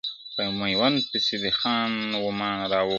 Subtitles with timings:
[0.35, 1.91] په میوند پسې دې خان
[2.21, 2.89] و مان را ووت.